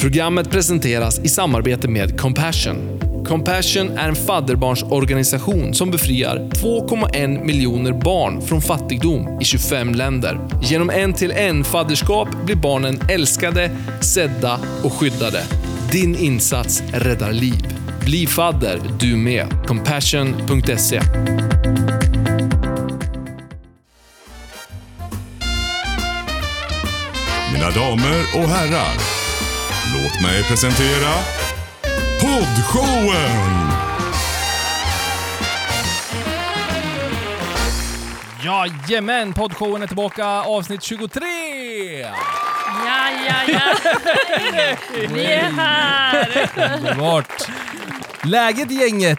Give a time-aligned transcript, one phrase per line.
[0.00, 3.00] Programmet presenteras i samarbete med Compassion.
[3.26, 10.40] Compassion är en fadderbarnsorganisation som befriar 2,1 miljoner barn från fattigdom i 25 länder.
[10.62, 13.70] Genom en-till-en fadderskap blir barnen älskade,
[14.00, 15.42] sedda och skyddade.
[15.92, 17.66] Din insats räddar liv.
[18.04, 19.46] Bli fadder du med.
[19.66, 21.00] Compassion.se
[27.52, 29.23] Mina damer och herrar,
[29.94, 31.12] låt mig presentera
[32.20, 33.64] Poddshowen!
[38.44, 41.20] Jajamän, poddshowen är tillbaka, avsnitt 23!
[42.86, 43.60] Ja, ja, ja.
[45.14, 46.50] Vi är här.
[46.76, 47.48] Underbart!
[48.24, 49.18] Läget gänget?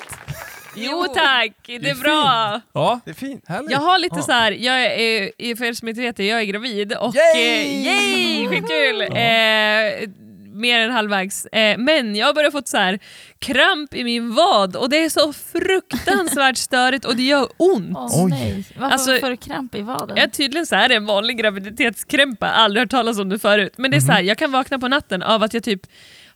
[0.76, 2.62] Jo tack, det är bra.
[2.74, 3.44] Ja, Det är fint.
[3.48, 3.72] härligt.
[3.72, 6.46] Jag har lite så här, jag är, för er som inte vet det, jag är
[6.46, 7.44] gravid och Yay!
[7.44, 9.02] eh, yay skitkul!
[9.02, 10.10] Eh,
[10.56, 11.46] mer än halvvägs.
[11.46, 13.00] Eh, men jag har börjat fått så här
[13.40, 17.98] kramp i min vad och det är så fruktansvärt störigt och det gör ont.
[17.98, 20.18] Åh nej, varför Alltså- får du kramp i vaden?
[20.18, 23.74] Ja, tydligen så här är det en vanlig graviditetskrämpa, aldrig hört talas om det förut.
[23.78, 25.82] Men det är så här, jag kan vakna på natten av att jag typ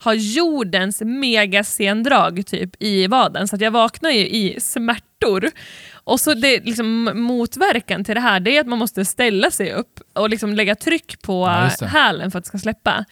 [0.02, 5.52] har jordens megasendrag typ i vaden, så att jag vaknar ju i smärtor.
[6.04, 9.74] Och så det liksom motverkan till det här det är att man måste ställa sig
[9.74, 11.46] upp och liksom lägga tryck på
[11.82, 13.06] Ja, hälen för att det ska släppa.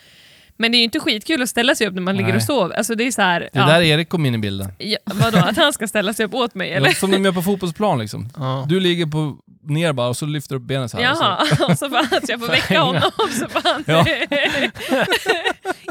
[0.58, 2.38] Men det är ju inte skitkul att ställa sig upp när man ligger Nej.
[2.38, 2.76] och sover.
[2.76, 4.72] Alltså det är så här, Det ja, där Erik kom in i bilden.
[4.78, 6.90] ja, vadå, att han ska ställa sig upp åt mig eller?
[6.90, 8.30] Som de gör på fotbollsplan liksom.
[8.38, 8.66] Ja.
[8.70, 9.38] Du ligger på
[9.70, 11.12] ner bara och så lyfter du upp benen så här.
[11.12, 13.02] och så- Jaha, och så får han, så jag får väcka honom
[13.40, 13.84] så får han...
[13.88, 14.06] Ja.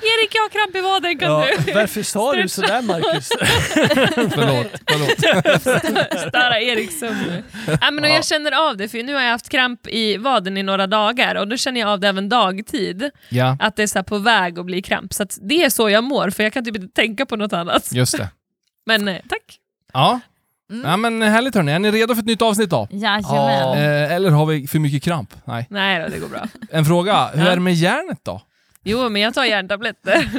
[0.03, 3.28] Erik, jag har kramp i vaden, kan Ja, du varför sa du sådär Marcus?
[4.34, 5.61] Förlåt, förlåt.
[6.28, 7.42] störa Eriks sömn?
[7.81, 10.62] Ja, men jag känner av det, för nu har jag haft kramp i vaden i
[10.62, 13.98] några dagar och då känner jag av det även dagtid, Ja, att det är så
[13.98, 15.14] här på väg att bli kramp.
[15.14, 17.52] Så att det är så jag mår, för jag kan typ inte tänka på något
[17.52, 17.92] annat.
[17.92, 18.28] just det.
[18.86, 19.58] Men eh, tack.
[19.92, 20.20] Ja.
[20.72, 20.90] Mm.
[20.90, 21.72] ja, men härligt hörni.
[21.72, 22.88] Är ni redo för ett nytt avsnitt då?
[22.91, 23.78] Jajamän.
[23.78, 25.34] Eh, eller har vi för mycket kramp?
[25.44, 25.66] Nej.
[25.70, 26.47] Nej då, det går bra.
[26.70, 27.50] En fråga, hur Ja.
[27.50, 28.42] är det med järnet då?
[28.82, 30.31] Jo, men jag tar järntabletter.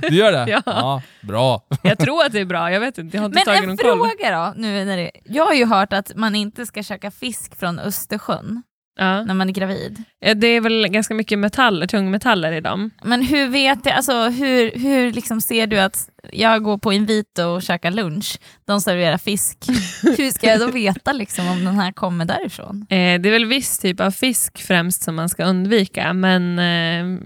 [0.00, 0.62] Du gör det?
[0.66, 1.02] Ja.
[1.20, 1.62] bra.
[1.82, 3.68] Jag tror att det är bra, jag vet inte, jag har inte Men tagit en
[3.68, 4.08] någon koll.
[4.08, 7.56] fråga då, nu när det, jag har ju hört att man inte ska käka fisk
[7.58, 8.62] från Östersjön
[8.98, 9.24] Ja.
[9.24, 10.02] när man är gravid.
[10.36, 12.90] Det är väl ganska mycket metaller, tungmetaller i dem.
[13.02, 17.42] Men hur vet jag, alltså hur, hur liksom ser du att jag går på Invito
[17.42, 19.58] och käkar lunch, de serverar fisk.
[20.02, 22.86] hur ska jag då veta liksom om den här kommer därifrån?
[22.90, 27.18] Eh, det är väl viss typ av fisk främst som man ska undvika, men eh,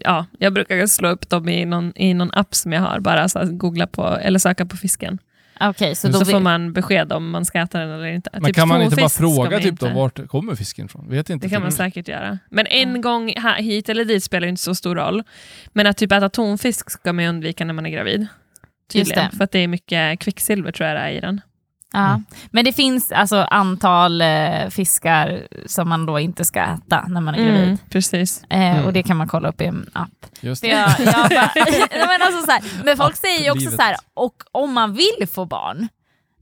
[0.00, 3.28] ja, jag brukar slå upp dem i någon, i någon app som jag har, bara
[3.28, 5.18] så googla på eller söka på fisken.
[5.60, 8.30] Okej, så Så, då får vet- man besked om man ska äta den eller inte.
[8.32, 9.96] Men Typ kan man inte bara fråga man typ då, inte.
[9.98, 11.08] vart kommer fisken ifrån?
[11.08, 11.46] Vet inte.
[11.46, 11.76] Det kan man typ.
[11.76, 12.38] säkert göra.
[12.50, 15.22] Men en gång här, hit eller dit spelar inte så stor roll.
[15.72, 18.26] Men att typ äta tonfisk ska man undvika när man är gravid.
[18.92, 19.36] Tydligen, det.
[19.36, 21.40] för att det är mycket kvicksilver tror jag det är i den.
[21.92, 22.06] Ja.
[22.08, 22.24] Mm.
[22.50, 27.34] Men det finns alltså antal eh, fiskar som man då inte ska äta när man
[27.34, 27.62] är gravid.
[27.64, 28.44] Mm, precis.
[28.48, 28.84] Eh, Mm.
[28.84, 30.08] Och det kan man kolla upp i en app.
[30.40, 30.68] Just det.
[30.68, 31.28] jag, jag bara,
[32.08, 33.74] men, alltså, så här, men folk säger ju också Livet.
[33.76, 35.88] så här, och om man vill få barn,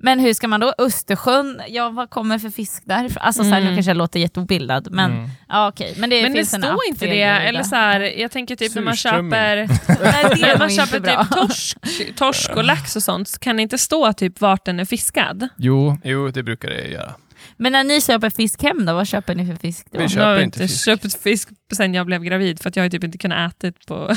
[0.02, 0.74] men hur ska man då?
[0.78, 3.22] Östersjön, ja vad kommer för fisk därifrån?
[3.22, 3.76] Alltså, så här, nu Mm.
[3.76, 5.30] kanske jag låter jätteobildad, men Mm.
[5.48, 5.94] ja, okej.
[5.98, 8.56] Men det Men det finns en app står inte det, eller så här, jag tänker
[8.56, 9.66] typ när man köper det
[10.40, 11.76] När man köper typ torsk,
[12.16, 15.48] torsk och lax och sånt, så kan det inte stå typ vart den är fiskad?
[15.56, 17.14] Jo, Jo, det brukar det göra.
[17.56, 19.98] Men när ni köper fisk hem då, vad köper ni för fisk då?
[19.98, 20.84] Vi Jag köper har inte fisk.
[20.84, 23.86] köpt fisk sen jag blev gravid, för att jag har typ inte kunnat äta det
[23.86, 24.14] på...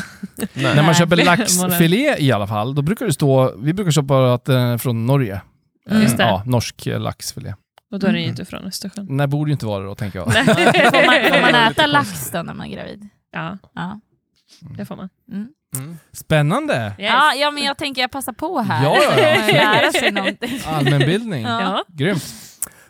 [0.54, 0.76] Nej.
[0.76, 4.46] när man köper laxfilé i alla fall, då brukar det stå, vi brukar köpa att
[4.46, 5.42] den är från Norge.
[5.90, 6.02] Mm.
[6.04, 6.24] Just det.
[6.24, 7.54] Ja, norsk eh, laxfilé.
[7.92, 8.30] Och då är den ju Mm.
[8.30, 9.08] inte från Östersjön.
[9.10, 10.34] Nej, borde ju inte vara det då, tänker jag.
[10.34, 13.10] Får man, får man äta lax då när man är gravid?
[13.32, 14.00] Ja, Ja.
[14.78, 15.10] det får man.
[15.32, 15.48] Mm.
[15.76, 15.98] Mm.
[16.12, 16.96] Spännande!
[17.00, 17.10] Yes.
[17.12, 18.84] Ja, ja, men jag tänker jag passar på här.
[18.84, 19.36] Ja, ja, ja.
[19.42, 20.60] Man lära sig någonting.
[20.66, 21.44] Allmänbildning.
[21.44, 21.62] Ja.
[21.62, 21.84] Ja.
[21.88, 22.24] Grymt.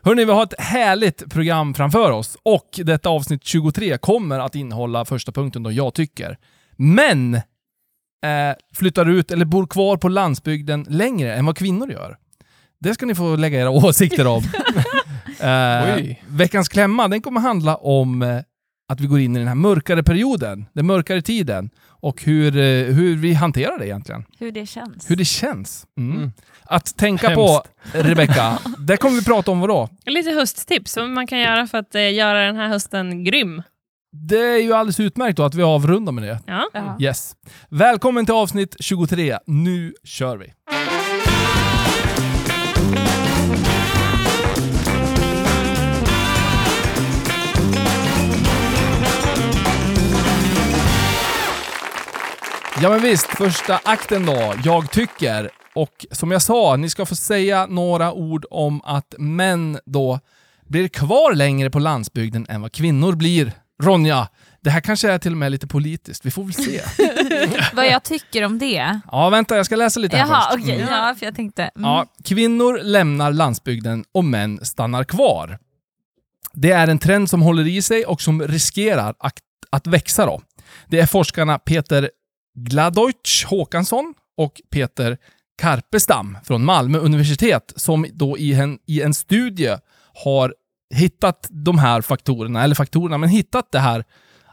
[0.01, 5.05] Hörni, vi har ett härligt program framför oss och detta avsnitt 23 kommer att innehålla
[5.05, 6.37] första punkten då jag tycker.
[6.77, 7.41] Men eh,
[8.75, 12.17] flyttar ut eller bor kvar på landsbygden längre än vad kvinnor gör.
[12.83, 14.43] Det ska ni få lägga era åsikter om.
[15.39, 18.39] eh, veckans klämma den kommer handla om eh,
[18.89, 22.95] att vi går in i den här mörkare perioden, den mörkare tiden och hur, eh,
[22.95, 24.25] hur vi hanterar det egentligen.
[24.39, 25.09] Hur det känns.
[25.09, 25.85] Hur det känns.
[25.97, 26.17] Mm.
[26.17, 26.31] Mm.
[26.63, 29.89] Att tänka på, Rebecka, det kommer vi prata om vadå?
[30.05, 33.63] Lite hösttips, vad man kan göra för att eh, göra den här hösten grym.
[34.11, 36.39] Det är ju alldeles utmärkt då att vi avrundar med det.
[36.45, 36.69] Ja.
[36.73, 36.97] Ja.
[36.99, 37.35] Yes.
[37.69, 39.37] Välkommen till avsnitt 23.
[39.45, 40.53] Nu kör vi!
[52.83, 54.53] Ja men visst, första akten då.
[54.63, 55.49] Jag tycker.
[55.75, 60.19] Och som jag sa, ni ska få säga några ord om att män då
[60.67, 63.51] blir kvar längre på landsbygden än vad kvinnor blir.
[63.83, 64.27] Ronja,
[64.61, 66.25] det här kanske är till och med lite politiskt.
[66.25, 66.81] Vi får väl se.
[67.73, 68.99] Vad jag tycker om det?
[69.11, 70.63] Ja, vänta, jag ska läsa lite här Jaha, först.
[70.63, 70.81] okej.
[70.81, 70.93] Mm.
[70.93, 71.63] Ja, för jag tänkte...
[71.63, 71.89] Mm.
[71.89, 75.59] Ja, kvinnor lämnar landsbygden och män stannar kvar.
[76.53, 79.37] Det är en trend som håller i sig och som riskerar att,
[79.69, 80.25] att växa.
[80.25, 80.41] Då.
[80.87, 82.09] Det är forskarna Peter
[82.55, 85.17] Gladojc Håkansson och Peter
[85.57, 89.77] Karpestam från Malmö universitet som då i en, i en studie
[90.23, 90.55] har
[90.95, 94.03] hittat de här faktorerna, eller faktorerna, men hittat det här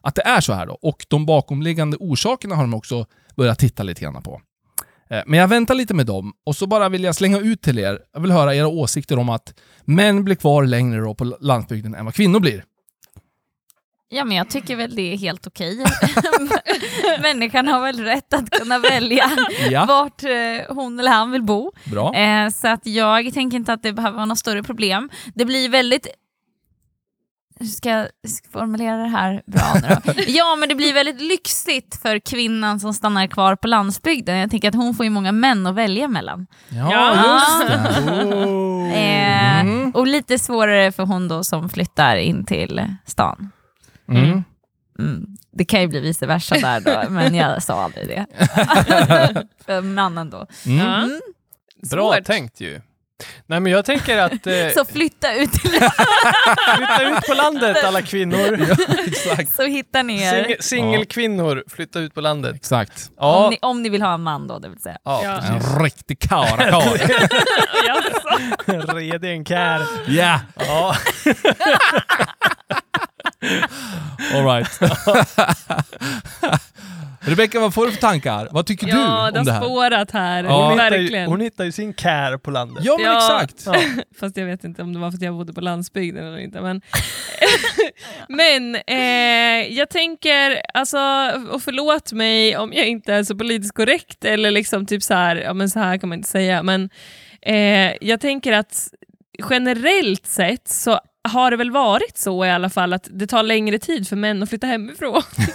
[0.02, 0.78] att det är så här då.
[0.82, 3.06] Och de bakomliggande orsakerna har de också
[3.36, 4.40] börjat titta lite grann på.
[5.10, 7.78] Eh, men jag väntar lite med dem och så bara vill jag slänga ut till
[7.78, 7.98] er.
[8.12, 9.54] Jag vill höra era åsikter om att
[9.84, 12.64] män blir kvar längre då på landsbygden än vad kvinnor blir.
[14.12, 15.84] Ja, men jag tycker väl det är helt okej.
[17.22, 19.30] Människan har väl rätt att kunna välja
[19.70, 21.72] Ja, vart eh, hon eller han vill bo.
[21.84, 22.14] bra.
[22.14, 25.10] Eh, så att jag tänker inte att det behöver vara något större problem.
[25.34, 26.06] Det blir väldigt...
[27.60, 28.06] Hur ska jag
[28.52, 30.12] formulera det här bra nu då?
[30.26, 34.36] Ja, men det blir väldigt lyxigt för kvinnan som stannar kvar på landsbygden.
[34.38, 36.46] Jag tänker att hon får ju många män att välja mellan.
[36.68, 37.90] Ja, just det.
[39.00, 39.30] Eh,
[39.60, 39.90] Mm.
[39.90, 43.50] och lite svårare för hon då som flyttar in till stan.
[44.10, 44.44] Mm.
[44.98, 45.26] Mm.
[45.52, 48.26] Det kan ju bli vice versa där då, men jag sa aldrig det.
[49.66, 50.46] för mannen då.
[50.66, 50.86] Mm.
[50.86, 51.08] Ja.
[51.90, 52.24] Bra Svårt.
[52.24, 52.80] tänkt ju.
[53.46, 58.02] Nej men jag tänker att eh, Så flytta ut till flytta ut på landet alla
[58.02, 58.66] kvinnor.
[59.06, 59.52] Exakt.
[59.56, 60.44] så hittar ni er.
[60.44, 62.54] Sing- Singelkvinnor, flytta ut på landet.
[62.54, 63.10] Exakt.
[63.16, 64.98] Ja, Om, ni, om ni vill ha en man då, det vill säga.
[65.04, 65.20] ja.
[65.24, 65.40] Ja.
[65.42, 67.00] En riktig karakar.
[67.86, 68.94] Jaså?
[68.96, 69.82] Redig en kär.
[70.08, 70.96] Ja, Ja.
[74.34, 74.80] Alright.
[77.22, 78.48] Rebecka, vad får du för tankar?
[78.50, 79.66] Vad tycker Ja, du det om det har här?
[79.66, 80.44] spårat här.
[80.44, 80.68] Ja.
[80.70, 82.84] Hon, hittar ju, hon hittar ju sin kär på landet.
[82.84, 83.42] Ja, men Ja.
[83.42, 83.62] exakt.
[83.66, 84.02] Ja.
[84.20, 86.60] Fast jag vet inte om det var för att jag bodde på landsbygden eller inte.
[86.60, 86.80] Men,
[88.28, 90.98] men eh, jag tänker, alltså,
[91.50, 95.36] och förlåt mig om jag inte är så politiskt korrekt eller liksom typ så här,
[95.36, 96.90] ja men så här kan man inte säga, men
[97.42, 98.88] eh, jag tänker att
[99.50, 103.78] generellt sett så har det väl varit så i alla fall att det tar längre
[103.78, 105.22] tid för män att flytta hemifrån.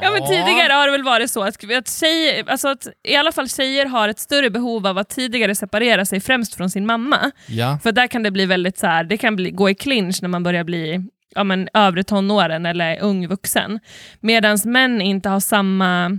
[0.00, 3.32] ja men tidigare har det väl varit så att, att, tjej, alltså att i alla
[3.32, 7.30] fall tjejer har ett större behov av att tidigare separera sig främst från sin mamma.
[7.46, 7.78] Ja.
[7.82, 10.28] För där kan det bli väldigt så här, det kan bli, gå i clinch när
[10.28, 13.80] man börjar bli ja, men, övre tonåren eller ung vuxen.
[14.20, 16.18] Medan män inte har samma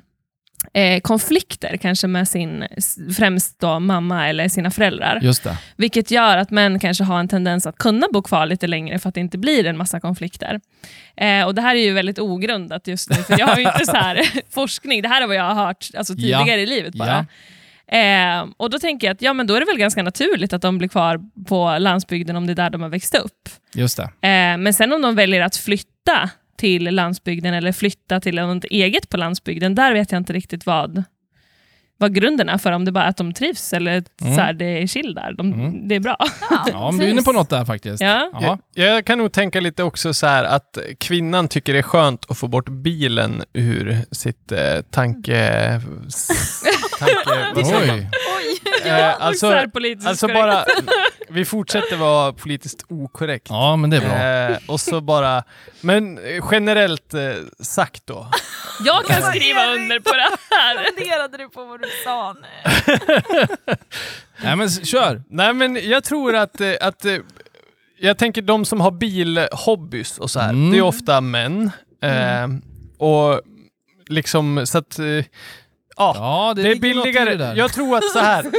[0.73, 2.63] eh, konflikter kanske med sin
[3.17, 5.19] främst då mamma eller sina föräldrar.
[5.21, 5.57] Just det.
[5.75, 9.09] Vilket gör att män kanske har en tendens att kunna bo kvar lite längre för
[9.09, 10.59] att det inte blir en massa konflikter.
[11.17, 13.85] Eh, och Det här är ju väldigt ogrundat just nu, för jag har ju inte
[13.85, 14.21] så här
[14.53, 15.01] forskning.
[15.01, 16.39] Det här är vad jag har hört alltså, Ja.
[16.39, 17.25] tidigare i livet bara.
[17.87, 20.61] Eh, och då tänker jag att ja, men då är det väl ganska naturligt att
[20.61, 23.49] de blir kvar på landsbygden om det är där de har växt upp.
[23.73, 23.99] Just.
[23.99, 26.29] Eh, men sen om de väljer att flytta
[26.61, 31.03] till landsbygden eller flytta till något eget på landsbygden, där vet jag inte riktigt vad,
[31.97, 34.35] vad grunden är för, om det bara är att de trivs eller Mm.
[34.35, 35.33] så här, det är chill där.
[35.33, 35.87] De, Mm.
[35.87, 36.17] Det är bra.
[36.71, 38.01] Ja, men du är inne på något där faktiskt.
[38.01, 38.29] Ja.
[38.33, 38.57] Ja.
[38.73, 42.31] Jag, jag kan nog tänka lite också så här att kvinnan tycker det är skönt
[42.31, 45.81] att få bort bilen ur sitt eh, tanke...
[47.01, 47.99] tanke man?
[48.37, 48.57] Oj.
[48.85, 49.47] Eh, alltså,
[50.05, 50.65] alltså bara,
[51.29, 53.47] vi fortsätter vara politiskt okorrekt.
[53.49, 54.53] Ja, men det är bra.
[54.55, 55.43] Eh, och så bara,
[55.81, 57.21] men eh, generellt eh,
[57.59, 58.27] sagt då.
[58.85, 60.83] Jag kan skriva under på det här.
[60.95, 63.47] Funderade du på vad du sa nu?
[64.43, 65.23] Nej, men kör.
[65.29, 67.17] Nej men jag tror att, eh, att eh,
[67.99, 70.71] jag tänker de som har bilhobbys och så här, Mm.
[70.71, 71.71] det är ofta män.
[72.03, 72.47] Eh,
[72.97, 73.41] och
[74.07, 74.99] liksom så att,
[75.97, 76.13] ja.
[76.15, 77.29] Ja, det, Det är billigare.
[77.29, 77.55] det där.
[77.55, 78.45] Jag tror att så här.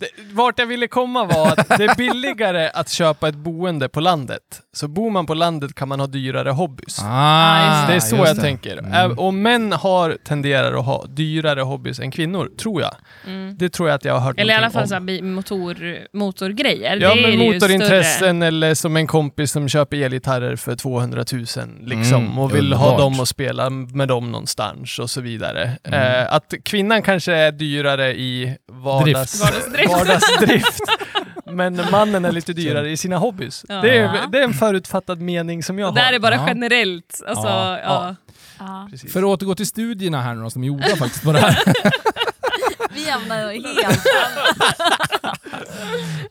[0.00, 4.00] Det, vart jag ville komma var att det är billigare att köpa ett boende på
[4.00, 4.40] landet.
[4.72, 6.98] Så bor man på landet kan man ha dyrare hobbys.
[7.04, 8.40] Ah, det är så jag det.
[8.42, 8.78] tänker.
[8.78, 9.18] Mm.
[9.18, 12.94] Och män har tenderar att ha dyrare hobbys än kvinnor, tror jag.
[13.26, 13.56] Mm.
[13.58, 15.06] Det tror jag att jag har hört Eller i alla fall så här, om.
[15.06, 15.76] bi- motor,
[16.16, 16.96] motorgrejer.
[16.96, 21.44] Ja, det men motorintressen eller som en kompis som köper elgitarrer för 200 000
[21.84, 23.00] liksom Mm, och vill ha underbart.
[23.12, 25.70] dem och spela med dem någonstans och så vidare.
[25.84, 26.00] Mm.
[26.22, 26.54] Eh, att
[26.88, 29.90] kvinnan kanske är dyrare i vardags, Vardagsdrift.
[29.92, 30.80] vardagsdrift.
[31.46, 33.64] men mannen är lite dyrare i sina hobbys.
[33.68, 33.74] Ja.
[33.74, 36.12] Det, är, det är en förutfattad mening som jag Det har.
[36.12, 36.44] är bara Ja.
[36.48, 37.22] generellt.
[37.26, 38.16] Alltså, Ja, ja.
[38.58, 38.88] Ja.
[38.90, 39.12] Precis.
[39.12, 41.58] För att återgå till studierna här nu som är gjorda faktiskt på det här.
[42.94, 44.06] Vi hamnar helt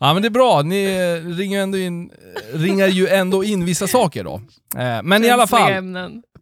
[0.00, 0.86] Ja men det är bra, ni
[1.20, 2.10] ringer, ändå in,
[2.52, 4.40] ringar ju ändå in vissa saker då.
[4.76, 5.70] Eh, Men i alla fall.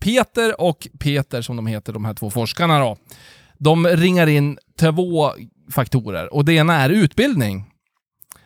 [0.00, 2.96] Peter och Peter, som de heter, de här två forskarna då,
[3.58, 5.32] de ringar in två
[5.70, 7.64] faktorer och det ena är utbildning.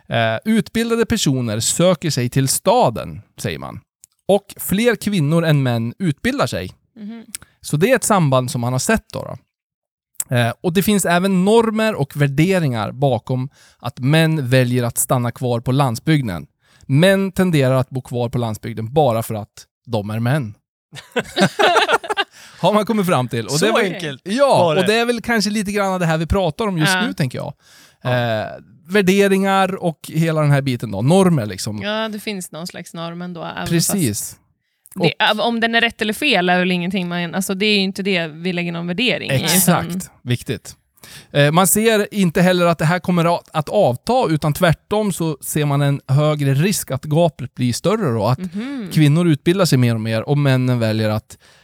[0.08, 3.80] Eh, utbildade personer söker sig till staden, säger man.
[4.28, 6.72] Och fler kvinnor än män utbildar sig.
[6.96, 7.24] Mhm.
[7.60, 9.04] Så det är ett samband som man har sett.
[9.12, 9.36] Då, då.
[10.36, 13.48] Eh, och det finns även normer och värderingar bakom
[13.78, 16.46] att män väljer att stanna kvar på landsbygden.
[16.86, 20.54] Män tenderar att bo kvar på landsbygden bara för att de är män.
[22.60, 23.46] har man kommit fram till.
[23.46, 24.80] Och Så det var, enkelt Ja, var det.
[24.80, 27.06] och det är väl kanske lite grann det här vi pratar om just Ja.
[27.06, 27.52] nu, tänker jag.
[28.04, 28.46] Eh,
[28.88, 31.02] värderingar och hela den här biten då.
[31.02, 31.82] Normer liksom.
[31.82, 33.48] Ja, det finns någon slags norm ändå.
[33.68, 34.36] Precis.
[34.94, 37.34] Det, om den är rätt eller fel är väl ingenting man...
[37.34, 39.34] Alltså det är ju inte det vi lägger någon värdering i.
[39.34, 40.10] utan- Exakt.
[40.22, 40.76] Viktigt.
[41.32, 45.64] Eh, Man ser inte heller att det här kommer att- avta, utan tvärtom så ser
[45.64, 48.26] man en högre risk att gapet blir större då.
[48.26, 48.88] Att Mhm.
[48.92, 51.59] kvinnor utbildar sig mer och mer och männen väljer att eh,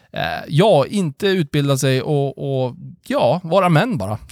[0.49, 2.75] ja, inte utbilda sig och, och
[3.07, 4.19] ja, vara män bara.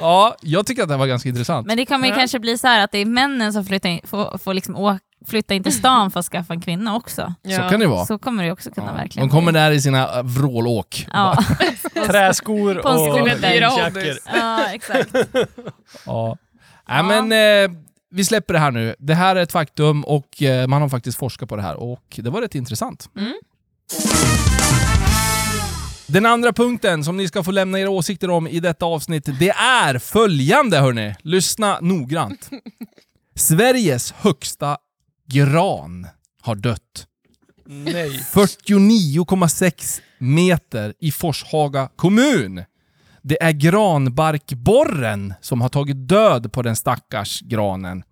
[0.00, 1.66] ja, jag tycker att det var ganska intressant.
[1.66, 2.18] Men det kommer ju Ja.
[2.18, 4.98] kanske bli så här att det är männen som flyttar in, får, får liksom å,
[5.26, 7.34] flytta in till stan för att skaffa en kvinna också.
[7.56, 8.06] Så kan det vara.
[8.06, 8.92] Så kommer det också kunna Ja.
[8.92, 11.06] verkligen De kommer där i sina eh, vrålåk.
[11.12, 11.36] Ja.
[12.06, 14.18] Träskor och jeansjackor.
[14.34, 15.10] ja, exakt.
[15.14, 15.44] Ja.
[16.06, 16.36] Ja.
[16.88, 17.32] Nej, men
[17.72, 17.78] eh,
[18.10, 18.94] vi släpper det här nu.
[18.98, 22.04] Det här är ett faktum och eh, man har faktiskt forskat på det här och
[22.22, 23.10] det var rätt intressant.
[23.16, 23.34] Mm.
[26.06, 29.50] Den andra punkten som ni ska få lämna era åsikter om i detta avsnitt, det
[29.50, 31.14] är följande hörni.
[31.22, 32.50] Lyssna noggrant.
[33.34, 34.78] Sveriges högsta
[35.26, 36.06] gran
[36.42, 37.06] har dött.
[37.66, 38.10] Nej.
[38.32, 42.64] 49,6 meter i Forshaga kommun.
[43.22, 48.02] Det är granbarkborren som har tagit död på den stackars granen.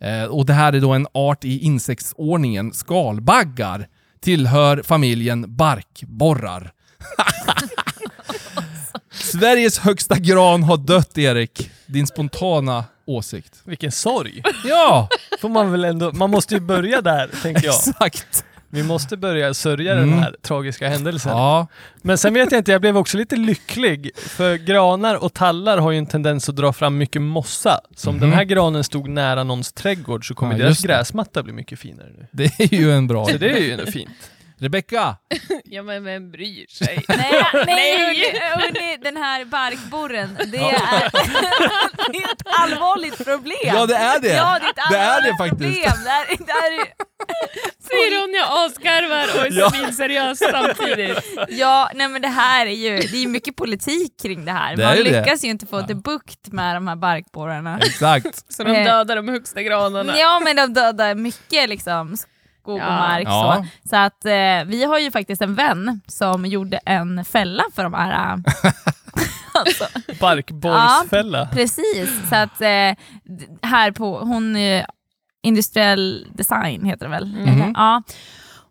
[0.00, 3.88] Eh, och det här är då en art i insektsordningen skalbaggar.
[4.20, 6.72] Tillhör familjen barkborrar.
[9.10, 11.70] Sveriges högsta gran har dött, Erik.
[11.86, 13.60] Din spontana åsikt.
[13.64, 14.42] Vilken sorg.
[14.64, 15.08] Ja,
[15.40, 17.74] Får man väl ändå, man måste ju börja där, tänker jag.
[17.88, 18.44] exakt.
[18.70, 20.10] Vi måste börja sörja Mm.
[20.10, 21.32] den här tragiska händelsen.
[21.32, 21.66] Ja,
[22.02, 24.10] Men sen vet jag inte, jag blev också lite lycklig.
[24.16, 27.80] För granar och tallar har ju en tendens att dra fram mycket mossa.
[27.96, 28.20] Så om Mhm.
[28.20, 32.08] den här granen stod nära någons trädgård så kommer Ja, deras gräsmatta bli mycket finare
[32.18, 32.26] nu.
[32.32, 33.26] det är ju en bra...
[33.26, 34.10] Så det är ju fint.
[34.60, 35.16] Rebecka,
[35.64, 37.04] Ja, men vem bryr sig?
[37.08, 41.10] Nej, nej hörni, hörni, den här barkborren, det är,
[42.12, 43.56] det är ett allvarligt problem.
[43.62, 44.28] Ja, det är det.
[44.28, 45.82] Ja, det är ett Det är det allvarligt faktiskt.
[45.84, 46.04] problem.
[46.04, 47.08] Det är, det är,
[47.88, 49.70] Säger hon jag asgarvar och är Ja.
[49.70, 51.24] svinseriös samtidigt.
[51.48, 54.76] ja, nej men det här är ju, det är mycket politik kring det här.
[54.76, 55.20] Det Man är det.
[55.20, 57.78] lyckas ju inte få till bukt med de här barkborrarna.
[57.82, 58.52] exakt.
[58.52, 58.84] Så de Eh.
[58.84, 60.18] dödar de högsta granarna.
[60.18, 62.16] Ja, men de dödar mycket liksom
[62.68, 62.96] skog och Ja.
[62.96, 63.28] mark.
[63.28, 63.64] Ja.
[63.82, 67.82] Så, så att eh, vi har ju faktiskt en vän som gjorde en fälla för
[67.82, 68.32] de här äh,
[69.54, 69.84] alltså,
[70.20, 71.46] Barkborrsfälla.
[71.52, 72.94] Precis, så att eh,
[73.62, 74.84] här på, hon eh,
[75.42, 77.26] industriell design heter det väl?
[77.26, 77.48] Mhm.
[77.48, 77.72] Eller?
[77.74, 78.02] Ja.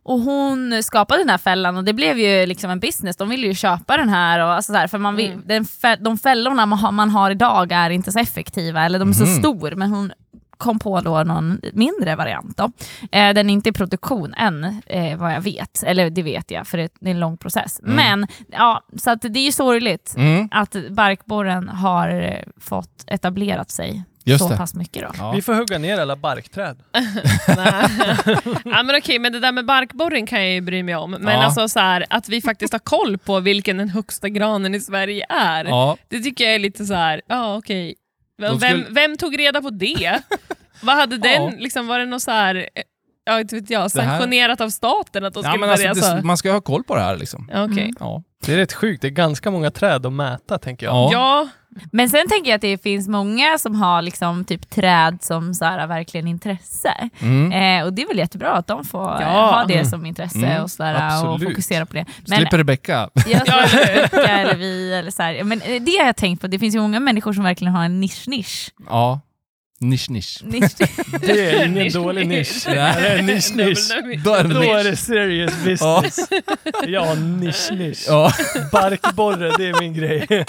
[0.03, 3.47] Och hon skapade den här fällan och det blev ju liksom en business, de ville
[3.47, 4.39] ju köpa den här.
[4.39, 5.43] Och alltså så här för man vill, Mm.
[5.47, 9.09] den fä- de fällorna man har, man har idag är inte så effektiva, eller de
[9.09, 9.35] är så Mhm.
[9.39, 10.11] stor, men hon
[10.57, 12.57] kom på då någon mindre variant.
[12.57, 12.63] Då.
[13.11, 15.83] Eh, den är inte i produktion än, eh, vad jag vet.
[15.83, 17.79] Eller det vet jag, för det, det är en lång process.
[17.83, 17.95] Mm.
[17.95, 23.71] Men, ja, så att det är ju sorgligt Mm, att barkborren har eh, fått etablerat
[23.71, 24.57] sig just så det.
[24.57, 25.01] pass mycket.
[25.03, 25.09] Då.
[25.17, 25.31] Ja.
[25.31, 26.77] Vi får hugga ner alla barkträd.
[28.65, 31.11] ja, men okej, men det där med barkborren kan jag ju bry mig om.
[31.11, 31.43] Men Ja.
[31.43, 35.25] alltså så här, att vi faktiskt har koll på vilken den högsta granen i Sverige
[35.29, 35.65] är.
[35.65, 37.95] Ja, Det tycker jag är lite så här, ja okej.
[38.37, 40.21] Vem, skulle- vem tog reda på det?
[40.81, 41.51] Vad hade den, Ja.
[41.57, 42.63] liksom, var det något så här, eh,
[43.25, 46.11] ja inte vet jag, Det här- sanktionerat av staten att de ja skulle men alltså,
[46.13, 46.25] det, så?
[46.27, 47.49] man ska ha koll på det här liksom.
[47.53, 47.83] Ja, okej.
[47.83, 47.95] Mm.
[47.99, 48.23] Ja.
[48.45, 51.09] Det är rätt sjukt, det är ganska många träd att mäta tänker jag.
[51.13, 51.47] Ja.
[51.91, 55.65] Men sen tänker jag att det finns många som har liksom typ träd som så
[55.65, 56.93] här, verkligen intresse.
[57.19, 57.51] Mm.
[57.51, 59.27] Eh, och det är väl jättebra att de får eh, Ja.
[59.51, 59.85] ha det Mm.
[59.85, 62.05] som intresse Mm, och, så där, och fokusera på det.
[62.27, 63.09] Men Slipper Rebecka.
[63.27, 63.95] Ja, eller?
[63.95, 65.43] Rebecka eller vi, eller så här.
[65.43, 67.83] Men eh, det har jag tänkt på, det finns ju många människor som verkligen har
[67.85, 68.69] en nisch-nisch.
[68.89, 69.19] Ja.
[69.79, 70.39] Nisch nisch.
[70.43, 70.71] nisch.
[71.21, 72.63] Det är ingen dålig nisch.
[72.65, 73.89] Det är en nisch nisch.
[74.23, 74.83] Då är det Då är nisch.
[74.83, 76.29] det serious business.
[76.87, 78.05] Ja, nisch nisch.
[78.07, 78.33] Ja.
[78.71, 80.27] Barkborre, det är min grej.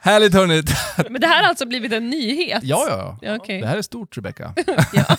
[0.00, 0.62] Härligt hörni.
[1.10, 2.60] Men det här har alltså blivit en nyhet?
[2.64, 3.18] Ja, ja, ja.
[3.28, 3.60] Ja, Okej.
[3.60, 4.16] Det här är stort.
[4.36, 4.54] Ja.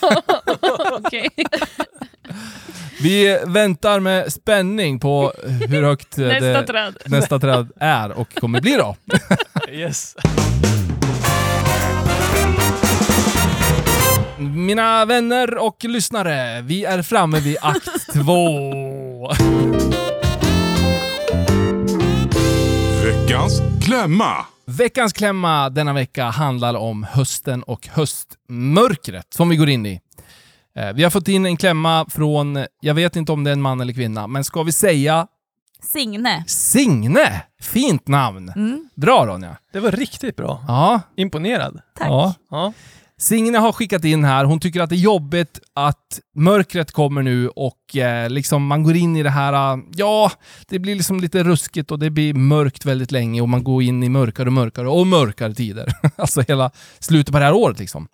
[0.92, 1.30] Okej.
[3.02, 5.34] Vi väntar med spänning på
[5.70, 6.98] hur högt Nästa det, träd.
[7.06, 8.96] nästa träd är och kommer bli då.
[9.72, 10.16] Yes.
[14.44, 19.32] Mina vänner och lyssnare, vi är framme vid akt två.
[23.04, 24.46] Veckans klämma.
[24.66, 30.00] Veckans klämma denna vecka handlar om hösten och höstmörkret som vi går in i.
[30.76, 33.62] Eh, Vi har fått in en klämma från, jag vet inte om det är en
[33.62, 35.28] man eller kvinna, men ska vi säga
[35.82, 36.44] Signe.
[36.48, 37.42] Signe?
[37.62, 38.50] Fint namn!
[38.56, 38.90] Mm.
[38.96, 39.58] Bra Ronja!
[39.74, 40.64] Det var riktigt bra.
[40.68, 41.82] Ja, Imponerad.
[41.98, 42.08] Tack.
[42.08, 42.34] ja.
[42.52, 42.74] Ja.
[43.24, 47.50] Signe har skickat in här, hon tycker att det är jobbigt att mörkret kommer nu
[47.50, 50.32] och eh, liksom man går in i det här, eh, ja,
[50.68, 54.04] det blir liksom lite ruskigt och det blir mörkt väldigt länge och man går in
[54.04, 55.94] i mörkare och mörkare och mörkare tider.
[56.16, 58.08] alltså hela slutet på det här året liksom.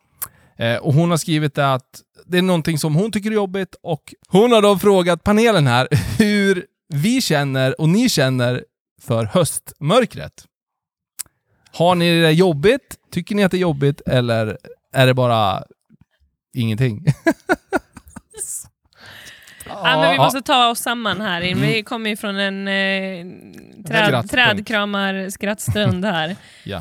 [0.58, 4.13] Eh, och hon har skrivit att det är någonting som hon tycker är jobbigt och
[4.28, 5.88] hon har då frågat panelen här
[6.18, 8.63] hur vi känner och ni känner
[9.01, 10.46] för höstmörkret.
[11.72, 12.96] Har ni det jobbigt?
[13.12, 14.58] Tycker ni att det är jobbigt eller
[14.93, 15.63] är det bara
[16.53, 17.05] ingenting?
[19.69, 21.41] Ja, men vi måste ta oss samman här.
[21.41, 21.62] in.
[21.62, 23.25] Vi kommer ju från en eh,
[23.88, 26.36] träd, trädkramar-skrattstund här.
[26.63, 26.77] Ja.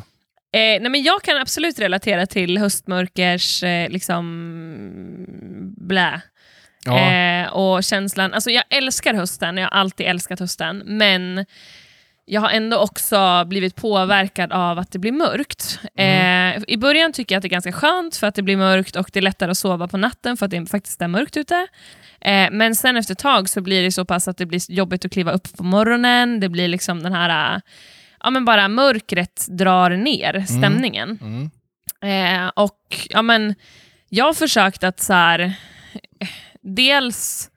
[0.52, 4.24] Eh, nej, men jag kan absolut relatera till höstmörkers eh, liksom
[5.76, 6.20] blä.
[6.84, 7.10] Ja.
[7.10, 11.46] Eh, och känslan, alltså jag älskar hösten, jag har alltid älskat hösten, men
[12.28, 15.80] jag har ändå också blivit påverkad av att det blir mörkt.
[15.94, 18.97] Eh, I början tycker jag att det är ganska skönt för att det blir mörkt
[18.97, 21.66] och det är lättare att sova på natten för att det faktiskt är mörkt ute.
[22.20, 25.04] Eh, men sen efter ett tag så blir det så pass att det blir jobbigt
[25.04, 27.61] att kliva upp på morgonen, det blir liksom den här, eh,
[28.20, 31.18] ja men bara mörkret drar ner stämningen.
[31.20, 31.50] Mm.
[32.00, 33.54] Eh, och ja, men,
[34.08, 36.28] jag har försökt att så här, eh,
[36.61, 37.50] dels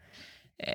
[0.63, 0.73] eh,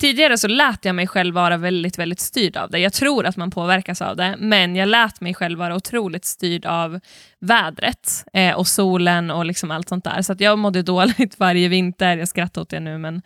[0.00, 2.78] Tidigare så lät jag mig själv vara väldigt, väldigt styrd av det.
[2.78, 6.66] Jag tror att man påverkas av det, men jag lät mig själv vara otroligt styrd
[6.66, 7.00] av
[7.40, 10.22] vädret eh, och solen och liksom allt sånt där.
[10.22, 13.22] Så att jag mådde dåligt varje vinter, jag skrattar åt det nu, men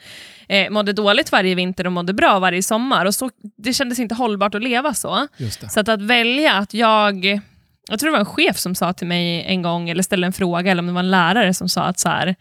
[0.49, 3.07] eh, mådde dåligt varje vinter och mådde bra varje sommar.
[3.07, 5.26] Och så, det kändes inte hållbart att leva så.
[5.70, 7.40] Så att, att välja att jag...
[7.88, 10.33] Jag tror det var en chef som sa till mig en gång, eller ställde en
[10.33, 12.35] fråga, eller om det var en lärare som sa att så här,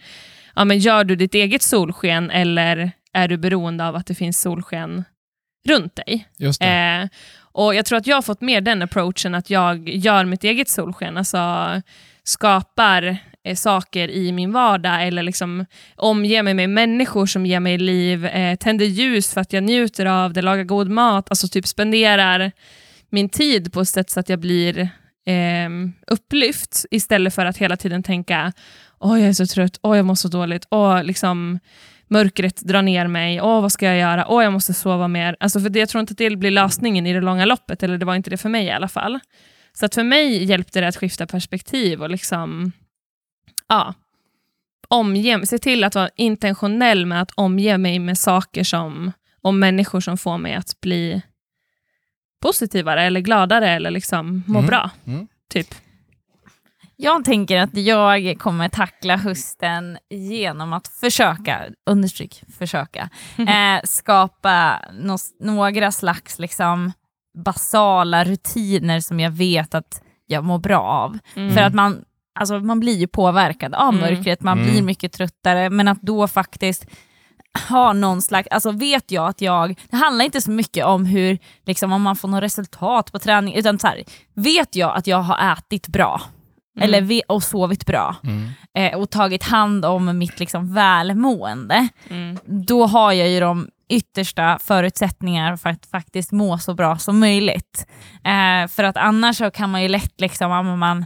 [0.55, 4.41] ja, men gör du ditt eget solsken eller är du beroende av att det finns
[4.41, 5.04] solsken
[5.67, 6.28] runt dig?
[7.04, 7.10] Eh,
[7.54, 10.69] och Jag tror att jag har fått mer den approachen, att jag gör mitt eget
[10.69, 11.82] solsken, alltså
[12.24, 17.78] skapar eh, saker i min vardag eller liksom omger mig med människor som ger mig
[17.78, 21.67] liv, eh, tänder ljus för att jag njuter av det, lagar god mat, alltså typ
[21.67, 22.52] spenderar
[23.10, 24.80] min tid på ett sätt så att jag blir
[25.26, 25.69] eh,
[26.08, 28.54] upplyft istället för att hela tiden tänka
[29.00, 31.60] åh jag är så trött, åh jag mår så dåligt, åh liksom
[32.12, 35.36] mörkret drar ner mig, åh vad ska jag göra, åh jag måste sova mer.
[35.39, 37.97] Alltså för det, jag tror inte att det blir lösningen i det långa loppet, eller
[37.97, 39.19] det var inte det för mig i alla fall.
[39.74, 42.71] Så att för mig hjälpte det att skifta perspektiv och liksom,
[43.67, 43.93] ja,
[44.88, 50.00] omge, se till att vara intentionell med att omge mig med saker som, och människor
[50.00, 51.21] som får mig att bli
[52.41, 54.67] positivare eller gladare eller liksom må Mm.
[54.67, 54.89] bra.
[55.08, 55.28] Mm.
[55.50, 55.67] Typ.
[57.03, 65.31] Jag tänker att jag kommer tackla hösten genom att försöka, understryk försöka, eh, skapa nos-
[65.39, 66.91] några slags liksom,
[67.45, 71.17] basala rutiner som jag vet att jag mår bra av.
[71.35, 71.53] Mm.
[71.53, 72.01] För att man,
[72.39, 74.01] alltså, man blir ju påverkad av Mm.
[74.01, 74.71] mörkret, man Mm.
[74.71, 76.85] blir mycket tröttare, men att då faktiskt
[77.69, 81.37] ha någon slags, alltså vet jag att jag, det handlar inte så mycket om hur,
[81.65, 85.17] liksom om man får något resultat på träning, utan så här, vet jag att jag
[85.21, 86.21] har ätit bra,
[86.77, 86.84] Mm.
[86.89, 88.49] eller och sovit bra, Mm.
[88.77, 92.38] eh, och tagit hand om mitt liksom välmående, Mm.
[92.45, 97.86] då har jag ju de yttersta förutsättningar för att faktiskt må så bra som möjligt.
[98.23, 101.05] Eh, för att annars så kan man ju lätt liksom, man,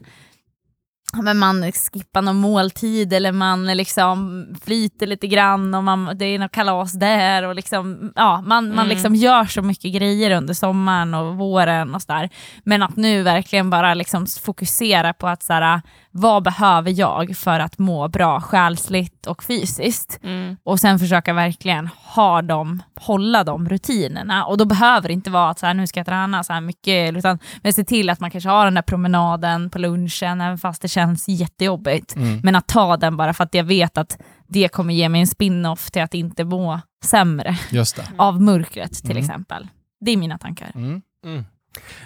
[1.22, 6.40] men man skippar någon måltid eller man liksom flyter lite grann och man, det är
[6.40, 7.44] något kalas där.
[7.44, 8.88] Och liksom, ja, man, man Mm.
[8.88, 12.30] liksom gör så mycket grejer under sommaren och våren och sådär.
[12.64, 17.78] Men att nu verkligen bara liksom fokusera på att såhär, vad behöver jag för att
[17.80, 20.20] må bra själsligt och fysiskt?
[20.24, 20.58] Mm.
[20.64, 24.46] och sen försöka verkligen ha dem, hålla de rutinerna.
[24.46, 26.62] Och då behöver det inte vara att så här, nu ska jag träna så här
[26.62, 30.58] mycket, utan men se till att man kanske har den där promenaden på lunchen, även
[30.58, 32.16] fast det känns jättejobbigt.
[32.16, 32.40] Mm.
[32.44, 35.28] Men att ta den bara för att jag vet att det kommer ge mig en
[35.28, 38.04] spin-off till att inte må sämre Just det.
[38.18, 39.24] av mörkret till Mm.
[39.24, 39.68] exempel.
[40.00, 40.72] Det är mina tankar.
[40.76, 41.02] Mm.
[41.26, 41.46] Mm.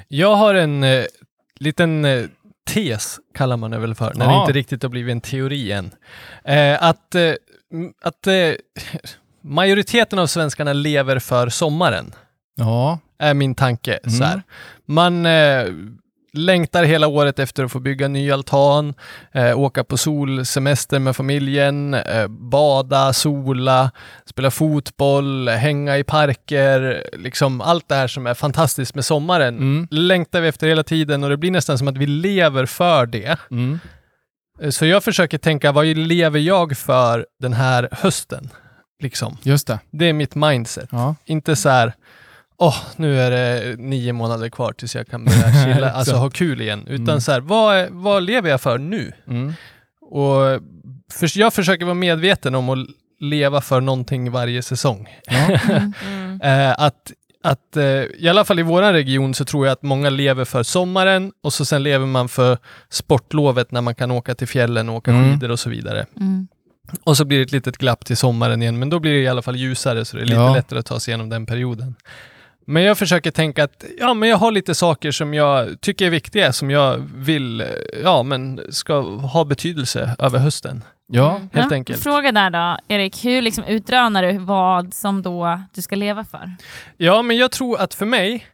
[0.08, 1.04] Jag har en eh,
[1.60, 2.26] liten eh,
[2.74, 4.42] tes, kallar man det väl för, när det Ja.
[4.42, 5.92] inte riktigt har blivit en teori än.
[6.44, 7.34] Eh, att eh,
[8.04, 8.34] att eh,
[9.42, 12.14] majoriteten av svenskarna lever för sommaren,
[12.56, 13.00] Ja.
[13.20, 13.94] är min tanke.
[14.04, 14.18] Mm.
[14.18, 14.42] Så här.
[14.86, 15.66] Man, eh,
[16.34, 18.94] längtar hela året efter att få bygga ny altan,
[19.32, 23.92] eh, åka på solsemester med familjen, eh, bada, sola,
[24.26, 29.88] spela fotboll, hänga i parker, liksom allt det här som är fantastiskt med sommaren Mm.
[29.92, 33.38] längtar vi efter hela tiden och det blir nästan som att vi lever för det.
[33.52, 33.80] Mm.
[34.62, 38.50] Eh, Så jag försöker tänka, vad lever jag för den här hösten?
[39.04, 39.38] Liksom.
[39.44, 39.80] Just det.
[39.92, 40.90] Det är mitt mindset.
[40.92, 41.16] Ja.
[41.26, 41.94] Inte så här,
[42.60, 46.62] åh, nu är det nio månader kvar tills jag kan börja chilla, alltså ha kul
[46.62, 46.84] igen.
[46.88, 47.22] Utan Mm.
[47.22, 49.12] så här, vad, vad lever jag för nu?
[49.28, 49.54] Mm.
[50.02, 50.42] Och
[51.14, 52.88] för, jag försöker vara medveten om att
[53.20, 55.08] leva för någonting varje säsong.
[55.26, 55.60] Ja.
[56.42, 56.42] Mm.
[56.70, 57.12] Eh, att,
[57.44, 60.64] att eh, I alla fall i vår region så tror jag att många lever för
[60.64, 62.58] sommaren och så sen lever man för
[62.90, 65.32] sportlovet när man kan åka till fjällen och åka Mm.
[65.34, 66.06] skidor och så vidare.
[66.20, 66.48] Mm.
[67.04, 69.28] Och så blir det ett litet glapp till sommaren igen, men då blir det i
[69.28, 70.56] alla fall ljusare så det är lite Ja.
[70.56, 71.96] lättare att ta sig igenom den perioden.
[72.70, 76.10] Men jag försöker tänka att ja, men jag har lite saker som jag tycker är
[76.10, 77.64] viktiga, som jag vill
[78.04, 80.84] ja, men ska ha betydelse över hösten.
[81.08, 81.30] ja.
[81.36, 81.50] Mm.
[81.54, 82.04] Helt Ja, enkelt.
[82.04, 86.52] Fråga där då, Erik, hur liksom utrönar du vad som då du ska leva för?
[86.98, 88.46] Ja, men jag tror att för mig,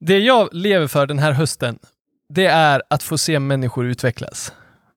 [0.00, 1.78] det jag lever för den här hösten,
[2.28, 4.52] det är att få se människor utvecklas.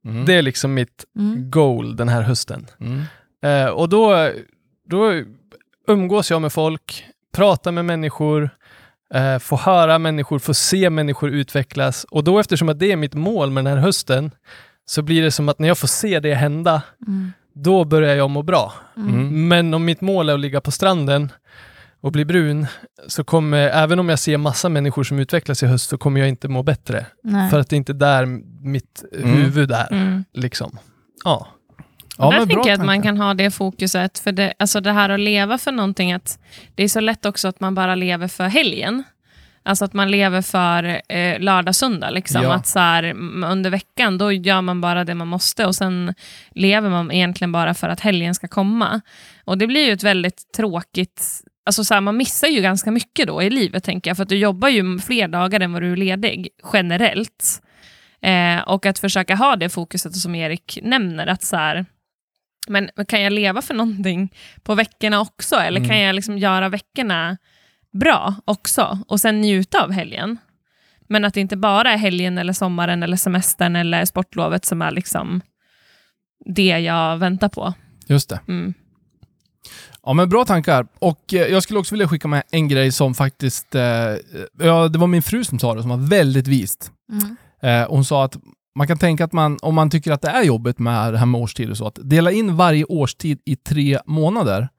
[0.05, 0.25] Mm.
[0.25, 1.51] Det är liksom mitt Mm.
[1.51, 2.67] goal den här hösten.
[2.79, 3.01] Mm.
[3.45, 4.31] Eh, och då,
[4.89, 5.11] då
[5.87, 7.05] umgås jag med folk,
[7.36, 8.50] pratar med människor,
[9.13, 12.04] eh, får höra människor, får se människor utvecklas.
[12.04, 14.32] Och då eftersom att det är mitt mål med den här hösten,
[14.86, 17.32] så blir det som att när jag får se det hända, Mm.
[17.56, 18.74] då börjar jag må bra.
[18.98, 19.48] Mm.
[19.48, 21.32] Men om mitt mål är att ligga på stranden
[22.02, 22.67] och bli brun,
[23.08, 26.30] så kommer, även om jag ser massa människor som utvecklas i höst, så kommer jag
[26.30, 27.06] inte må bättre.
[27.24, 27.50] Nej.
[27.50, 28.26] För att det är inte där
[28.65, 29.30] mitt Mm.
[29.30, 29.88] huvud är.
[29.93, 30.24] Mm.
[30.34, 30.78] Liksom.
[31.24, 31.48] Ja.
[32.17, 35.10] Ja, Där tänker jag att man kan ha det fokuset, för det, alltså det här
[35.10, 36.39] att leva för någonting, att
[36.75, 39.04] det är så lätt också att man bara lever för helgen.
[39.63, 42.10] Alltså att man lever för eh, lördag, söndag.
[42.10, 42.43] Liksom.
[42.43, 42.54] Ja.
[42.54, 43.04] Att så här,
[43.45, 46.13] under veckan då gör man bara det man måste och sen
[46.51, 49.01] lever man egentligen bara för att helgen ska komma.
[49.45, 51.41] Och det blir ju ett väldigt tråkigt...
[51.65, 54.17] Alltså så här, man missar ju ganska mycket då i livet, tänker jag.
[54.17, 57.62] För att du jobbar ju fler dagar än vad du är ledig, generellt.
[58.21, 61.86] Eh, och att försöka ha det fokuset som Erik nämner, att så här,
[62.69, 65.56] men kan jag leva för någonting på veckorna också?
[65.56, 65.89] Eller Mm.
[65.89, 67.38] kan jag liksom göra veckorna
[67.93, 70.38] bra också och sen njuta av helgen?
[71.08, 74.91] Men att det inte bara är helgen, eller sommaren, eller semestern eller sportlovet som är
[74.91, 75.41] liksom
[76.45, 77.73] det jag väntar på.
[78.08, 78.39] Just det.
[78.47, 78.73] Mm.
[80.04, 80.88] Ja, men bra tankar.
[80.99, 83.75] Och eh, jag skulle också vilja skicka med en grej som faktiskt...
[83.75, 83.82] Eh,
[84.60, 86.91] ja, det var min fru som sa det, som var väldigt vist.
[87.12, 87.36] Mm.
[87.62, 88.38] Eh, hon sa att
[88.75, 91.25] man kan tänka att man, om man tycker att det är jobbigt med det här
[91.25, 94.69] med årstid och så, att dela in varje årstid i tre månader,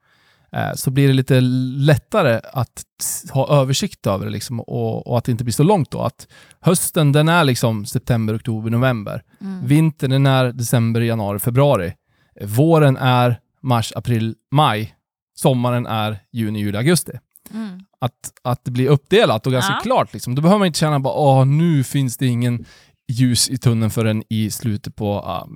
[0.51, 2.83] eh, så blir det lite lättare att
[3.31, 6.01] ha översikt över det liksom, och, och att det inte blir så långt då.
[6.01, 6.27] Att
[6.61, 9.23] hösten, den är liksom september, oktober, november.
[9.41, 9.67] Mm.
[9.67, 11.93] Vintern, den är december, januari, februari.
[12.41, 14.93] Våren är mars, april, maj.
[15.35, 17.11] Sommaren är juni, juli, augusti
[17.53, 17.79] Mm.
[18.01, 19.79] att, att det blir uppdelat och ganska Ja.
[19.83, 20.13] klart.
[20.13, 20.35] Liksom.
[20.35, 22.65] Då behöver man inte känna bara åh, nu finns det ingen
[23.07, 25.47] ljus i tunneln förrän i slutet på ah,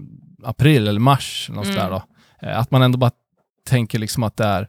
[0.44, 1.50] april eller mars.
[1.54, 1.78] Något Mm.
[1.78, 2.04] sådär då.
[2.48, 3.12] Eh, Att man ändå bara
[3.68, 4.68] tänker liksom att det är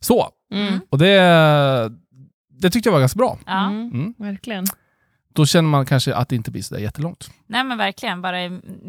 [0.00, 0.28] så.
[0.52, 0.80] Mm.
[0.90, 1.20] Och det,
[2.60, 3.38] det tyckte jag var ganska bra.
[3.46, 3.66] Ja.
[3.66, 3.90] Mm.
[3.92, 4.14] Mm.
[4.18, 4.66] Verkligen.
[5.32, 7.30] Då känner man kanske att det inte blir så där jättelångt.
[7.46, 8.36] Nej men verkligen, bara,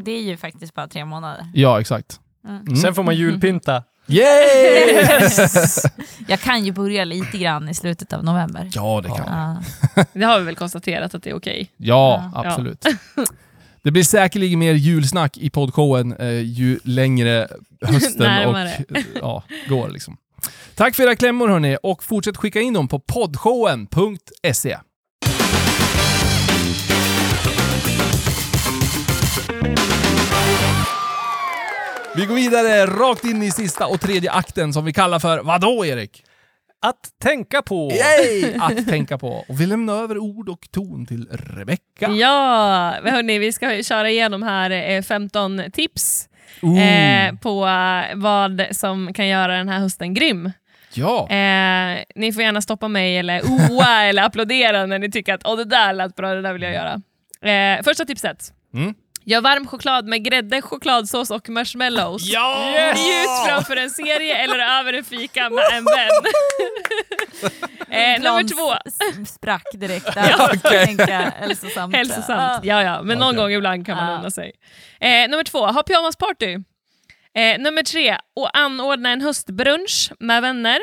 [0.03, 1.45] det är ju faktiskt bara tre månader.
[1.53, 2.19] Ja, exakt.
[2.47, 2.61] Mm.
[2.61, 2.75] Mm.
[2.75, 3.83] Sen får man julpynta.
[4.07, 5.85] Yes!
[6.31, 8.69] Jag kan ju börja lite grann i slutet av november.
[8.73, 9.25] ja, det kan.
[9.95, 10.03] Ja.
[10.13, 11.69] Det har vi väl konstaterat att det är okej.
[11.77, 12.45] Ja, Ja.
[12.45, 12.85] absolut.
[13.83, 17.47] Det blir säkerligen mer julsnack i poddshowen eh, ju längre
[17.81, 18.71] hösten Närmare.
[18.89, 19.89] och eh, ja, går.
[19.89, 20.17] Liksom.
[20.75, 24.77] Tack för era klämmor hörni och fortsätt skicka in dem på poddshowen.se.
[32.15, 35.85] Vi går vidare rakt in i sista och tredje akten som vi kallar för vadå
[35.85, 36.23] Erik?
[36.81, 37.91] Att tänka på!
[37.91, 38.53] Yay!
[38.59, 39.45] Att tänka på.
[39.47, 42.09] Och vi lämnar över ord och ton till Rebecka.
[42.11, 46.29] Ja, hörni, vi ska köra igenom här eh, 15 tips
[46.61, 46.81] Ooh.
[46.81, 50.51] eh, på eh, vad som kan göra den här hösten grym.
[50.93, 51.29] ja.
[51.29, 55.57] Eh, ni får gärna stoppa mig eller oa eller applådera när ni tycker att Åh,
[55.57, 57.01] det där lät bra, det där vill jag göra.
[57.51, 58.53] Eh, första tipset.
[58.73, 58.93] Mm.
[59.25, 62.23] Gör varm choklad med grädde, chokladsås och marshmallows.
[62.25, 62.73] Ja!
[62.95, 66.09] Njut framför en serie eller över en fika med en vän.
[67.89, 68.91] eh, nummer två.
[69.25, 70.35] sprack direkt där.
[70.63, 70.69] Ja.
[70.69, 71.95] Tänka hälsosamt.
[71.95, 72.65] Hälsosamt.
[72.65, 73.37] Ja, ja, men någon Okej.
[73.41, 74.19] gång ibland kan man Ja.
[74.19, 74.51] unna sig.
[74.99, 76.53] Eh, nummer två, ha pyjamasparty.
[77.35, 80.79] Eh, nummer tre, och anordna en höstbrunch med vänner.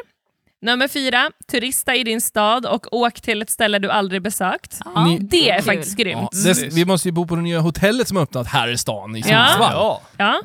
[0.63, 4.79] Nummer fyra, turista i din stad och åk till ett ställe du aldrig besökt.
[4.85, 5.65] Ja, Ni- Det är kul.
[5.65, 6.29] faktiskt grymt.
[6.47, 8.79] Ja, det, vi måste ju bo på det nya hotellet som har öppnat här i
[8.79, 9.25] stan, i Ja.
[9.25, 9.73] Sundsvall.
[9.73, 10.03] Ja.
[10.17, 10.41] Ja.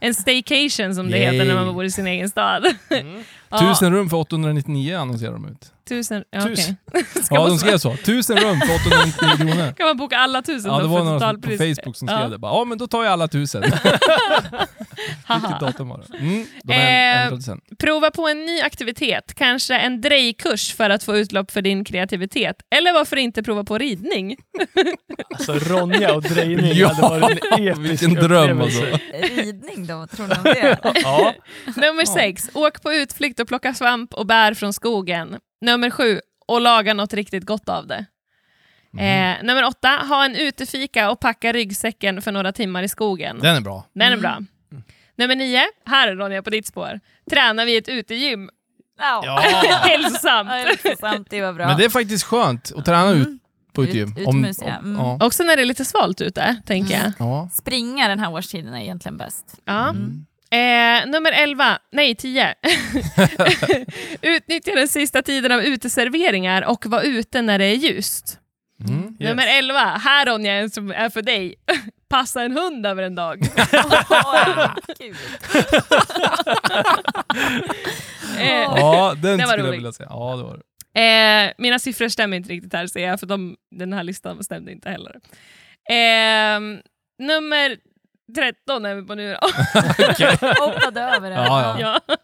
[0.00, 2.66] En staycation som det heter när man bor i sin egen stad.
[3.50, 5.72] Ja, Tusen rum för 899 annonserar de ut.
[5.88, 6.24] Tusen.
[6.30, 6.76] Ja, Tusen.
[7.24, 7.96] Ska Ja, de skrev så.
[7.96, 9.72] Tusen rum för 899 kronor.
[9.76, 11.50] Kan man boka alla tusen Ja, då det var några på?
[11.50, 12.28] Facebook som skrev Ja.
[12.28, 12.38] det.
[12.38, 13.62] Bara, ja, men då tar jag alla tusen.
[15.28, 16.18] Vilket datum var det?
[16.18, 17.56] Mm, de Eh.
[17.78, 22.56] Prova på en ny aktivitet, kanske en drejkurs för att få utlopp för din kreativitet.
[22.76, 24.36] Eller varför inte prova på ridning?
[25.34, 28.82] Alltså Ronja och drejning Ja, hade varit en episk vilken dröm alltså.
[29.36, 30.78] Ridning då, tror ni om det?
[31.02, 31.34] Ja.
[31.76, 35.36] Nummer sex, åk på utflykt och plocka svamp och bär från skogen.
[35.64, 38.06] Nummer sju, och laga något riktigt gott av det.
[38.98, 43.38] Eh, nummer åtta, ha en utefika och packa ryggsäcken för några timmar i skogen.
[43.40, 43.84] Den är bra.
[43.94, 44.38] Den är bra.
[45.16, 47.00] Nummer nio, här är Ronja på ditt spår.
[47.30, 48.50] Träna vid ett utegym.
[48.98, 49.40] Ja.
[49.88, 50.50] Hälsosamt.
[50.50, 51.66] Ja, Hälsosamt, det var bra.
[51.66, 53.28] Men det är faktiskt skönt att träna ut
[53.72, 54.14] på ett Ut- gym.
[54.18, 54.66] utomhus, ja.
[54.78, 54.96] Mm.
[54.96, 55.18] ja.
[55.26, 57.12] Också när det är lite svalt ute, tänker jag.
[57.18, 57.48] ja.
[57.52, 59.60] Springa den här årstiden är egentligen bäst.
[59.64, 59.88] Ja.
[59.88, 60.26] Mm.
[60.50, 62.54] Eh, nummer 11, nej 10.
[64.22, 68.38] Utnyttja den sista tiden av uteserveringar och var ute när det är ljust.
[68.88, 69.02] Mm.
[69.02, 69.28] Yes.
[69.28, 71.54] Nummer 11, här Ronja en som är för dig.
[72.08, 73.38] Passa en hund över en dag.
[78.38, 80.08] Eh, ja, den Det var skulle jag vilja säga.
[80.10, 81.00] Ja, det var det.
[81.00, 84.72] Eh, mina siffror stämmer inte riktigt här ser jag, för de, den här listan stämde
[84.72, 85.16] inte heller.
[85.90, 86.60] Eh,
[87.18, 87.76] nummer
[88.36, 89.48] 13 är vi på nu då.
[90.64, 91.36] Hoppade över det.
[91.36, 92.00] Ja, ja.
[92.06, 92.16] ja.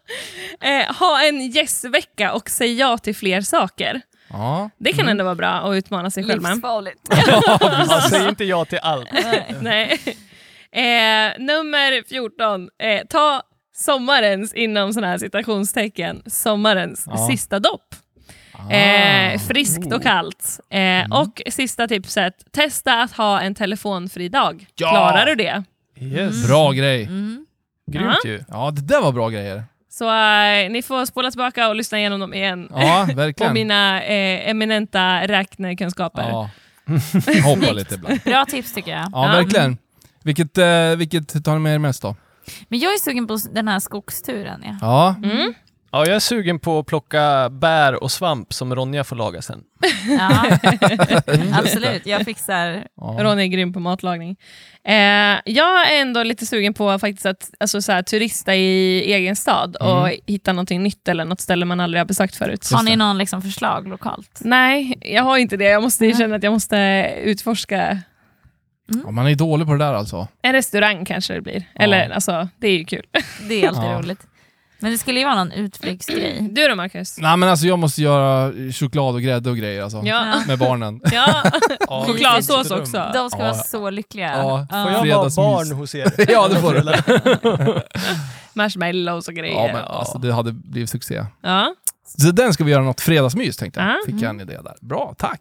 [0.67, 4.01] eh, ha en yes-vecka och säg ja till fler saker.
[4.29, 4.69] Ja.
[4.77, 6.51] Det kan ändå vara bra att utmana sig själv med.
[6.51, 6.99] Livsfarligt.
[7.89, 9.09] Ja, säg inte ja till allt.
[9.61, 9.99] Nej.
[10.71, 12.69] Eh, nummer 14.
[12.83, 13.41] Eh, ta
[13.75, 17.27] sommarens, inom sådana här citationstecken, sommarens Ja.
[17.31, 17.95] sista dopp.
[18.53, 18.71] Ah.
[18.73, 19.93] Eh, friskt Oh.
[19.95, 20.59] och kallt.
[20.69, 21.11] Eh, Mm.
[21.11, 24.65] Och sista tipset, testa att ha en telefonfri dag.
[24.75, 24.89] Ja.
[24.89, 25.63] Klarar du det?
[26.01, 26.47] Yes.
[26.47, 27.03] Bra grej.
[27.03, 27.45] Mm.
[27.91, 28.43] Grymt ju.
[28.47, 29.63] Ja, det där var bra grejer.
[29.89, 32.67] Så eh, ni får spola tillbaka och lyssna igenom dem igen.
[32.75, 33.53] Ja, På verkligen.
[33.53, 36.21] mina eh, eminenta räknekunskaper.
[36.29, 36.49] Ja.
[37.43, 38.19] Hoppa lite ibland.
[38.25, 39.09] Bra tips tycker jag.
[39.11, 39.77] Ja, verkligen.
[40.23, 42.15] Vilket, eh, vilket tar ni med er mest då?
[42.67, 44.61] Men jag är sugen på den här skogsturen.
[44.65, 44.77] Ja.
[44.81, 45.53] Ja, Mm.
[45.93, 49.63] Ja, jag är sugen på att plocka bär och svamp som Ronja får laga sen.
[50.19, 50.57] Ja.
[51.53, 52.87] Absolut, jag fixar...
[52.95, 53.17] ja.
[53.19, 54.35] Ronny är grym på matlagning.
[54.83, 54.93] Eh,
[55.45, 59.75] jag är ändå lite sugen på faktiskt att alltså, så här, turista i egen stad
[59.75, 60.19] och Mm.
[60.27, 62.69] hitta någonting nytt eller något ställe man aldrig har besökt förut.
[62.73, 64.39] Har ni någon liksom förslag lokalt?
[64.41, 65.65] Nej, jag har inte det.
[65.69, 66.15] Jag måste Nej.
[66.17, 66.77] känna att jag måste
[67.23, 67.97] utforska
[69.05, 70.27] Ja, man är dålig på det där alltså.
[70.41, 71.63] en restaurang kanske det blir.
[71.75, 73.05] Eller alltså, det är ju kul.
[73.49, 73.99] Det är alltid Ja.
[73.99, 74.19] roligt.
[74.81, 76.37] Men det skulle ju vara någon utflyktsgrej.
[76.51, 77.17] Du då Marcus?
[77.17, 80.01] Nej men alltså jag måste göra choklad och grädde och grejer alltså.
[80.05, 80.41] Ja.
[80.47, 81.01] Med barnen.
[81.11, 81.43] ja.
[81.79, 83.11] Ja, Chokladsås också.
[83.13, 83.45] De ska Ja.
[83.45, 84.27] vara så lyckliga.
[84.37, 84.67] Ja.
[84.71, 86.13] Får jag vara barn hos er?
[86.31, 87.81] ja det får du.
[88.53, 89.55] Marshmallows och grejer.
[89.67, 91.25] Ja men alltså det hade blivit succé.
[91.41, 91.75] ja.
[92.17, 93.89] Så den ska vi göra något fredagsmys tänkte jag.
[93.89, 93.95] Ja.
[94.05, 94.75] Fick jag en idé där.
[94.81, 95.39] Bra, tack.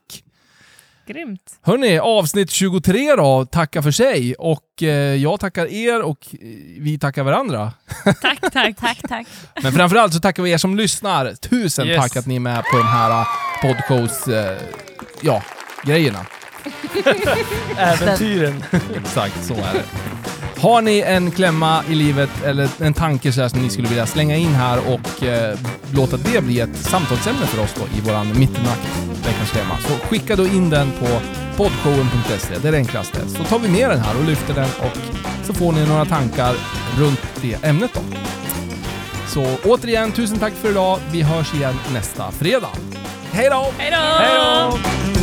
[1.07, 1.41] Grymt.
[1.63, 4.35] Hörni, avsnitt 23 då, tacka för sig.
[4.35, 6.39] Och eh, jag tackar er och eh,
[6.79, 7.73] vi tackar varandra.
[8.05, 8.77] Tack, tack.
[8.81, 9.27] Tack, tack.
[9.63, 11.35] Men framförallt så tackar vi er som lyssnar.
[11.35, 11.97] Tusen Yes.
[12.03, 13.27] tack att ni är med på de här eh,
[13.63, 14.53] podcast, eh,
[15.23, 15.43] ja,
[15.85, 16.27] grejerna.
[17.77, 18.65] Äventyren.
[18.97, 19.85] Exakt, så är det.
[20.61, 24.07] Har ni en klämma i livet eller en tanke så här som ni skulle vilja
[24.07, 25.59] slänga in här och eh,
[25.95, 28.89] låta det bli ett samtalsämne för oss då i våran mittenakt,
[29.27, 31.07] veckans klämma, så skicka då in den på
[31.57, 32.55] podshowen.se.
[32.63, 33.29] Det är det enklaste.
[33.29, 34.99] Så tar vi med den här och lyfter den och
[35.47, 36.55] så får ni några tankar
[36.99, 38.01] runt det ämnet då.
[39.29, 40.99] Så återigen, tusen tack för idag.
[41.13, 42.71] Vi hörs igen nästa fredag.
[43.33, 43.67] Hej då!
[43.79, 43.97] Hej då!
[43.97, 44.31] Hej
[45.15, 45.20] då!